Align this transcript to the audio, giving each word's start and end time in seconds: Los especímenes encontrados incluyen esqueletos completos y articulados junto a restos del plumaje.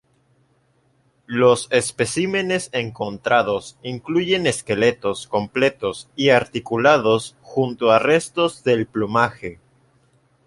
Los 1.27 1.67
especímenes 1.69 2.69
encontrados 2.73 3.77
incluyen 3.83 4.47
esqueletos 4.47 5.27
completos 5.27 6.09
y 6.15 6.29
articulados 6.29 7.35
junto 7.43 7.91
a 7.91 7.99
restos 7.99 8.63
del 8.63 8.87
plumaje. 8.87 9.59